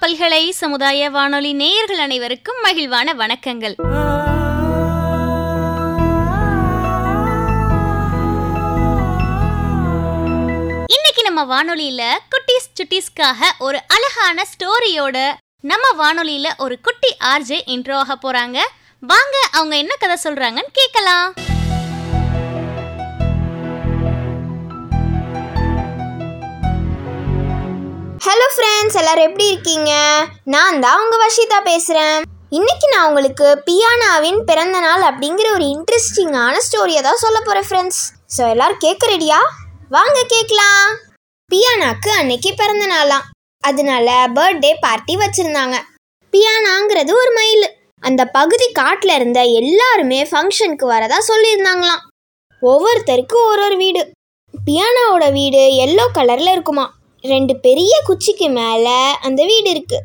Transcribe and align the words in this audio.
பல்கலை 0.00 0.50
சமுதாய 0.50 1.10
வானொலி 1.10 1.52
நேயர்கள் 1.52 1.98
அனைவருக்கும் 1.98 2.56
மகிழ்வான 2.62 3.14
வணக்கங்கள். 3.14 3.74
இன்னைக்கு 10.86 11.22
நம்ம 11.22 11.44
வானொலியில 11.44 12.02
குட்டீஸ் 12.30 12.68
சுட்டீஸ்க்காக 12.78 13.50
ஒரு 13.58 13.80
அழகான 13.86 14.44
ஸ்டோரியோட 14.52 15.32
நம்ம 15.60 15.86
வானொலியில 15.98 16.46
ஒரு 16.56 16.80
குட்டி 16.80 17.16
ஆர்ஜே 17.24 17.60
இன்ட்ரோ 17.66 17.94
ஆக 17.94 18.18
போறாங்க. 18.24 18.58
வாங்க 19.00 19.36
அவங்க 19.52 19.76
என்ன 19.76 19.94
கதை 19.98 20.16
சொல்றாங்கன்னு 20.24 20.72
கேட்கலாம். 20.72 21.34
ஹலோ 28.24 28.44
ஃப்ரெண்ட்ஸ் 28.52 28.96
எல்லாரும் 28.98 29.26
எப்படி 29.28 29.46
இருக்கீங்க? 29.50 29.90
நான் 30.52 30.76
தான் 30.84 31.00
உங்கள் 31.02 31.20
வஷிதா 31.22 31.58
பேசுகிறேன் 31.68 32.16
இன்றைக்கி 32.58 32.86
நான் 32.92 33.06
உங்களுக்கு 33.08 33.46
பியானாவின் 33.66 34.38
பிறந்த 34.50 34.78
நாள் 34.84 35.02
அப்படிங்கிற 35.08 35.48
ஒரு 35.56 35.66
இன்ட்ரெஸ்டிங்கான 35.74 36.62
ஸ்டோரியை 36.66 37.00
தான் 37.06 37.20
சொல்ல 37.24 37.38
போகிறேன் 37.40 37.66
ஃப்ரெண்ட்ஸ் 37.68 38.00
ஸோ 38.36 38.42
எல்லோரும் 38.52 38.80
கேட்க 38.86 39.10
ரெடியா 39.12 39.38
வாங்க 39.96 40.18
கேட்கலாம். 40.34 40.86
பியானாக்கு 41.50 42.10
அன்னைக்கு 42.20 42.52
பிறந்த 42.62 42.86
நாளாம் 42.94 43.26
அதனால 43.64 44.08
பர்த்டே 44.38 44.72
பார்ட்டி 44.86 45.16
வச்சுருந்தாங்க. 45.24 45.76
பியானாங்கிறது 46.32 47.14
ஒரு 47.22 47.32
மயில் 47.38 47.68
அந்த 48.02 48.24
பகுதி 48.38 48.68
காட்டில் 48.80 49.16
இருந்த 49.18 49.42
எல்லாருமே 49.60 50.22
ஃபங்க்ஷனுக்கு 50.32 50.88
வரதா 50.94 51.20
சொல்லியிருந்தாங்களாம். 51.30 52.02
ஒவ்வொருத்தருக்கும் 52.62 53.48
ஒரு 53.52 53.62
ஒரு 53.68 53.78
வீடு. 53.84 54.02
பியானாவோட 54.54 55.24
வீடு 55.40 55.62
எல்லோ 55.86 56.06
கலரில் 56.18 56.54
இருக்குமா 56.56 56.86
ரெண்டு 57.32 57.54
பெரிய 57.66 57.92
குச்சிக்கு 58.06 58.46
மேலே 58.56 58.96
அந்த 59.26 59.40
வீடு 59.50 59.68
இருக்கு. 59.74 59.98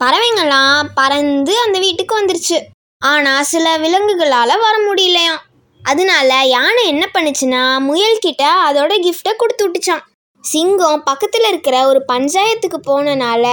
பறவைங்களாம் 0.00 0.88
பறந்து 0.98 1.54
அந்த 1.64 1.76
வீட்டுக்கு 1.84 2.14
வந்துருச்சு. 2.20 2.58
ஆனால் 3.02 3.48
சில 3.50 3.66
விலங்குகளால் 3.82 4.62
வர 4.64 4.74
முடியலையாம். 4.86 5.42
அதனால 5.80 6.30
யானை 6.54 6.82
என்ன 6.92 7.04
பண்ணுச்சுன்னா 7.14 7.62
முயல்கிட்ட 7.88 8.42
அதோட 8.68 8.92
கிஃப்டை 9.06 9.32
கொடுத்து 9.36 9.64
விட்டுச்சான் 9.66 10.04
சிங்கம் 10.44 11.02
பக்கத்தில் 11.08 11.48
இருக்கிற 11.48 11.76
ஒரு 11.90 12.00
பஞ்சாயத்துக்கு 12.12 12.78
போனனால 12.88 13.44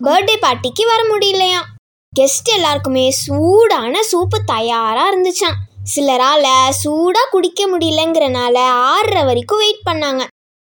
பர்த்டே 0.00 0.36
பார்ட்டிக்கு 0.44 0.84
வர 0.92 1.00
முடியலையாம். 1.12 1.68
கெஸ்ட் 2.12 2.50
எல்லாருக்குமே 2.56 3.06
சூடான 3.24 3.94
சூப்பு 4.10 4.38
தயாராக 4.52 5.10
இருந்துச்சான் 5.12 5.60
சிலரால் 5.92 6.50
சூடாக 6.82 7.30
குடிக்க 7.34 7.60
முடியலங்கிறனால 7.72 8.56
ஆறுற 8.94 9.18
வரைக்கும் 9.28 9.62
வெயிட் 9.64 9.86
பண்ணாங்க. 9.88 10.22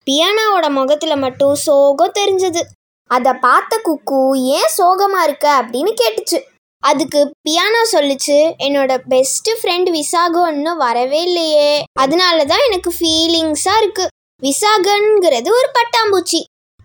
பியானாவோட 0.08 0.66
முகத்தில் 0.70 1.16
மட்டும் 1.16 1.54
சோகம் 1.54 2.14
தெரிஞ்சது. 2.18 2.62
அதை 3.10 3.32
பார்த்த 3.32 3.80
குக்கு 3.88 4.20
ஏன் 4.58 4.70
சோகமாக 4.76 5.24
இருக்க? 5.24 5.46
அப்படின்னு 5.62 5.92
கேட்டுச்சு. 6.02 6.38
அதுக்கு 6.82 7.20
பியானா 7.48 7.80
சொல்லுச்சு 7.92 8.36
என்னோட 8.66 8.92
பெஸ்ட் 9.08 9.50
ஃப்ரெண்ட் 9.60 9.88
விசாகோ 9.90 10.42
இன்னும் 10.52 10.76
வரவே 10.76 11.22
இல்லையே. 11.22 11.84
அதனால 11.92 12.44
தான் 12.44 12.64
எனக்கு 12.66 12.90
ஃபீலிங்ஸாக 12.98 13.80
இருக்குது 13.82 14.12
விசாகன்கிறது 14.42 15.50
ஒரு 15.58 15.68
பட்டாம்பூச்சி. 15.78 16.40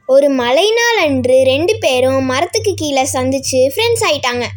ஒரு 0.08 0.30
மழை 0.30 0.66
நாள் 0.72 1.00
அன்று 1.06 1.44
ரெண்டு 1.44 1.74
பேரும் 1.80 2.26
மரத்துக்கு 2.26 2.74
கீழே 2.74 3.06
சந்திச்சு 3.14 3.62
ஃப்ரெண்ட்ஸ் 3.74 4.06
ஆயிட்டாங்க. 4.10 4.48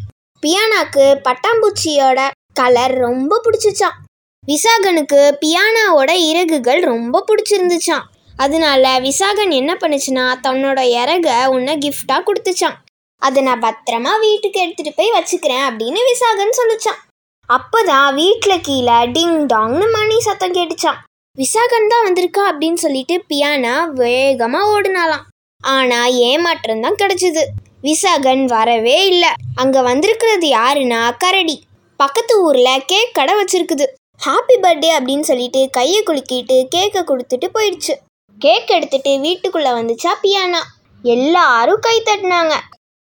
பியானாக்கு 0.42 1.05
பட்டாம்பூச்சியோட 1.27 2.20
கலர் 2.53 2.95
ரொம்ப 2.98 3.41
பிடிச்சிச்சான் 3.45 3.97
விசாகனுக்கு 4.48 5.20
பியானாவோட 5.42 6.11
இறகுகள் 6.30 6.80
ரொம்ப 6.80 7.25
பிடிச்சிருந்துச்சான் 7.28 8.05
அதனால 8.37 9.01
விசாகன் 9.01 9.51
என்ன 9.51 9.75
பண்ணுச்சுன்னா 9.75 10.34
தன்னோட 10.42 10.81
இறக 10.81 11.47
உன்னை 11.47 11.77
கிஃப்டாக 11.77 12.27
கொடுத்துச்சான் 12.27 12.75
அதை 13.19 13.42
நான் 13.42 13.62
பத்திரமா 13.62 14.20
வீட்டுக்கு 14.20 14.65
எடுத்துகிட்டு 14.67 14.92
போய் 14.97 15.11
வச்சுக்கிறேன் 15.11 15.65
அப்படின்னு 15.69 16.01
விசாகன் 16.13 16.57
அப்போ 16.57 16.97
அப்போதான் 17.48 18.14
வீட்டில் 18.14 18.61
கீழே 18.61 19.07
டிங் 19.07 19.47
டாங்னு 19.47 19.91
மணி 19.91 20.20
சத்தம் 20.20 20.55
கேட்டுச்சான் 20.55 20.97
விசாகன் 21.39 21.89
தான் 21.89 22.07
வந்திருக்கா 22.07 22.42
அப்படின்னு 22.51 22.74
சொல்லிட்டு 22.74 23.24
பியானா 23.29 23.92
வேகமாக 23.92 24.80
ஓடினாலாம் 24.80 25.24
ஆனால் 25.61 26.13
ஏமாற்றம் 26.13 26.80
தான் 26.80 27.55
விசாகன் 27.80 28.45
வரவே 28.45 29.07
இல்லை. 29.07 29.29
அங்கே 29.55 29.80
வந்திருக்கிறது 29.80 30.48
யாருன்னா 30.48 31.13
கரடி. 31.18 31.63
பக்கத்து 31.97 32.42
ஊரில் 32.42 32.85
கேக் 32.86 33.14
கடை 33.14 33.35
வச்சிருக்குது. 33.35 33.86
ஹாப்பி 34.27 34.57
பர்த்டே 34.63 34.91
அப்படின்னு 34.98 35.20
சொல்லிட்டு 35.20 35.68
கையை 35.70 36.03
குலுக்கிட்டு 36.03 36.67
கேக்கை 36.74 37.03
கொடுத்துட்டு 37.03 37.48
போயிடுச்சு. 37.55 37.95
கேக் 38.39 38.70
எடுத்துட்டு 38.70 39.11
வீட்டுக்குள்ள 39.11 39.69
வந்துச்சா 39.79 40.13
பியானா? 40.23 40.61
எல்லாரும் 41.02 41.80
கை 41.80 42.02
தட்டினாங்க. 42.05 42.55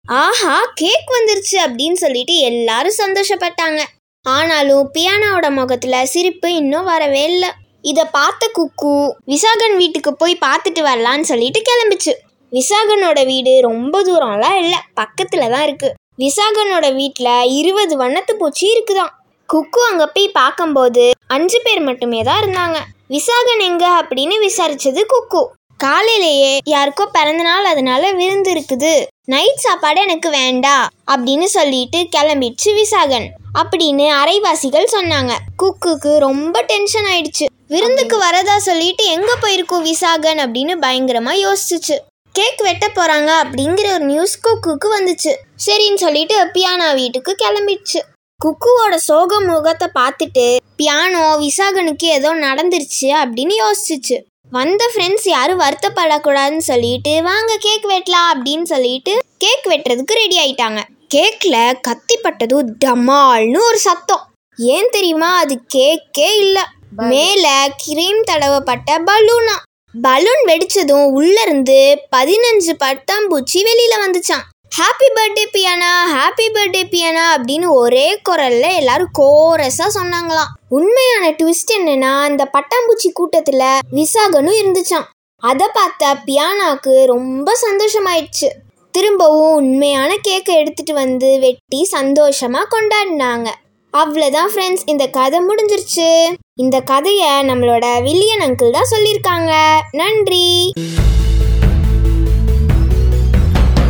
ஆஹா 0.06 0.56
கேக் 0.76 1.14
வந்துருச்சு 1.16 1.58
அப்படின்னு 1.66 1.94
சொல்லிட்டு 1.94 2.36
எல்லாரும் 2.36 2.98
சந்தோஷப்பட்டாங்க. 2.98 3.82
ஆனாலும் 4.26 4.92
பியானாவோட 4.94 5.48
முகத்துல 5.50 6.06
சிரிப்பு 6.06 6.54
இன்னும் 6.56 6.84
வரவே 6.84 7.24
இல்லை. 7.24 7.50
இதை 7.82 8.04
பார்த்த 8.12 8.52
குக்கு 8.58 8.94
விசாகன் 9.26 9.76
வீட்டுக்கு 9.76 10.16
போய் 10.16 10.38
பார்த்துட்டு 10.46 10.82
வரலான்னு 10.90 11.22
சொல்லிட்டு 11.22 11.62
கிளம்பிச்சு. 11.62 12.14
விசாகனோட 12.52 13.26
வீடு 13.26 13.62
ரொம்ப 13.62 14.04
தூரம்லாம் 14.04 14.58
இல்லை 14.64 14.80
பக்கத்துல 15.00 15.50
தான் 15.50 15.64
இருக்கு. 15.64 15.94
விசாகனோட 16.18 16.96
வீட்டில் 16.96 17.50
இருபது 17.60 17.94
வண்ணத்து 18.02 18.34
பூச்சி 18.34 18.66
இருக்குதான். 18.74 19.14
குக்கு 19.54 19.82
அங்கே 19.88 20.06
போய் 20.14 20.28
பார்க்கும்போது 20.38 21.04
அஞ்சு 21.36 21.58
பேர் 21.64 21.82
மட்டுமே 21.88 22.20
தான் 22.28 22.40
இருந்தாங்க. 22.42 22.78
விசாகன் 23.14 23.64
எங்க 23.68 23.86
அப்படின்னு 24.00 24.36
விசாரிச்சது 24.46 25.02
குக்கு. 25.12 25.42
காலையிலேயே 25.84 26.52
யாருக்கோ 26.72 27.06
பிறந்த 27.16 27.44
நாள் 27.48 27.66
அதனால 27.72 28.12
விருந்து 28.20 28.50
இருக்குது. 28.54 28.94
நைட் 29.34 29.62
சாப்பாடு 29.66 30.00
எனக்கு 30.06 30.30
வேண்டாம் 30.38 30.86
அப்படின்னு 31.14 31.48
சொல்லிட்டு 31.58 32.00
கிளம்பிடுச்சு 32.16 32.72
விசாகன். 32.80 33.28
அப்படின்னு 33.62 34.06
அரைவாசிகள் 34.22 34.94
சொன்னாங்க. 34.96 35.34
குக்குக்கு 35.64 36.14
ரொம்ப 36.28 36.64
டென்ஷன் 36.72 37.10
ஆயிடுச்சு. 37.12 37.48
விருந்துக்கு 37.74 38.18
வரதா 38.26 38.56
சொல்லிட்டு 38.70 39.06
எங்க 39.18 39.32
போயிருக்கோம் 39.44 39.86
விசாகன் 39.90 40.42
அப்படின்னு 40.46 40.76
பயங்கரமா 40.86 41.36
யோசிச்சுச்சு. 41.46 41.98
கேக் 42.40 42.62
வெட்ட 42.68 42.86
போறாங்க 42.98 43.32
அப்படிங்கிற 43.44 43.88
ஒரு 43.98 44.06
நியூஸ் 44.12 44.36
குக்குக்கு 44.48 44.90
வந்துச்சு. 44.98 45.34
சரின்னு 45.68 46.04
சொல்லிட்டு 46.06 46.38
பியானா 46.58 46.90
வீட்டுக்கு 47.02 47.34
கிளம்பிடுச்சு. 47.44 48.02
குக்குவோட 48.44 48.96
சோக 48.96 49.40
முகத்தை 49.40 49.88
பார்த்துட்டு 49.96 50.58
பியானோ 50.78 51.38
விசாகனுக்கு 51.38 52.04
ஏதோ 52.04 52.34
நடந்துருச்சு 52.36 53.10
அப்படின்னு 53.12 53.54
யோசிச்சுச்சு. 53.64 54.18
வந்த 54.50 54.92
ஃப்ரெண்ட்ஸ் 54.94 55.30
யாரும் 55.30 55.60
வருத்தப்படக்கூடாதுன்னு 55.60 56.58
சொல்லிட்டு 56.58 57.24
வாங்க 57.24 57.58
கேக் 57.60 57.86
வெட்டலாம் 57.86 58.30
அப்படின்னு 58.34 58.64
சொல்லிட்டு 58.64 59.20
கேக் 59.38 59.66
வெட்டுறதுக்கு 59.66 60.14
ரெடி 60.14 60.38
ஆயிட்டாங்க. 60.44 60.82
கேக்ல 61.16 61.74
கத்தி 61.82 62.18
பட்டதும் 62.18 62.78
டமால்னு 62.86 63.60
ஒரு 63.68 63.78
சத்தம். 63.78 64.28
ஏன் 64.58 64.90
தெரியுமா? 64.92 65.38
அது 65.38 65.62
கேக்கே 65.76 66.38
இல்ல. 66.38 66.68
மேல 66.96 67.68
கிரீம் 67.78 68.24
தடவப்பட்ட 68.32 68.92
பலூனா. 68.92 69.56
பலூன் 70.02 70.44
வெடிச்சதும் 70.46 71.12
உள்ள 71.12 71.42
இருந்து 71.42 71.98
பதினஞ்சு 72.16 72.74
பட்டாம்பூச்சி 72.84 73.68
வெளியில 73.70 73.96
வந்துச்சான் 74.06 74.52
happy 74.78 75.08
birthday 75.16 75.44
Piyana 75.56 75.90
happy 76.14 76.46
birthday 76.54 76.82
Piyana 76.94 77.24
அப்படின்னு 77.34 77.68
ஒரே 77.82 78.20
குரல்ல 78.30 78.76
எல்லாரும் 78.76 79.12
கோரஸாக 79.20 79.90
சொன்னாங்களாம். 79.98 80.54
உண்மையான 80.78 81.26
ட்விஸ்ட் 81.40 81.74
என்னன்னா 81.78 82.12
அந்த 82.28 82.50
பட்டாம்பூச்சி 82.56 83.10
கூட்டத்தில் 83.14 83.60
விசாகனும் 83.98 84.58
இருந்துச்சான் 84.62 85.06
அதை 85.38 85.68
பார்த்த 85.74 86.14
பியானாக்கு 86.28 87.06
ரொம்ப 87.06 87.56
சந்தோஷமாயிடுச்சு. 87.66 88.50
திரும்பவும் 88.92 89.54
உண்மையான 89.54 90.12
கேக்கை 90.28 90.56
எடுத்துட்டு 90.62 90.94
வந்து 90.94 91.40
வெட்டி 91.40 91.84
சந்தோஷமாக 91.84 92.72
கொண்டாடினாங்க. 92.74 93.50
அவ்வளோதான் 93.94 94.52
ஃப்ரெண்ட்ஸ் 94.54 94.86
இந்த 94.86 95.08
கதை 95.08 95.42
முடிஞ்சிருச்சு. 95.50 96.10
இந்த 96.56 96.80
கதையை 96.80 97.32
நம்மளோட 97.52 97.86
வில்லியன் 98.02 98.46
அங்கிள் 98.48 98.78
தான் 98.80 98.94
சொல்லியிருக்காங்க. 98.96 99.54
நன்றி. 99.92 100.46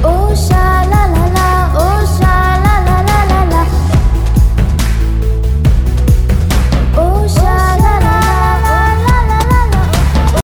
Oh 0.06 0.36
sha 0.36 0.84
la 0.92 1.02
la 1.14 1.26
la 1.36 1.63